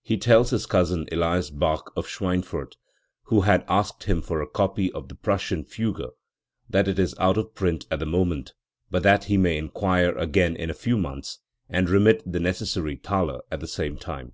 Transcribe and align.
He 0.00 0.18
tells 0.18 0.50
his 0.50 0.66
cousin 0.66 1.06
EHas 1.12 1.56
Bach, 1.56 1.92
of 1.94 2.08
Schweinfurt, 2.08 2.74
who 3.26 3.42
had 3.42 3.64
asked 3.68 4.02
him 4.02 4.20
for 4.20 4.42
a 4.42 4.48
copy 4.50 4.90
of 4.90 5.06
the 5.08 5.14
"Prussian 5.14 5.62
Fugue", 5.62 6.02
that 6.68 6.88
it 6.88 6.98
is 6.98 7.14
out 7.20 7.36
of 7.36 7.54
print 7.54 7.86
at 7.88 8.00
the 8.00 8.04
moment, 8.06 8.54
but 8.90 9.04
that 9.04 9.26
he 9.26 9.36
may 9.36 9.56
inquire 9.56 10.18
again 10.18 10.56
in 10.56 10.68
a 10.68 10.74
few 10.74 10.98
months, 10.98 11.38
and 11.68 11.88
remit 11.88 12.24
the 12.26 12.40
necessary 12.40 12.96
thaler 12.96 13.40
at 13.52 13.60
the 13.60 13.68
same 13.68 13.96
time*. 13.98 14.32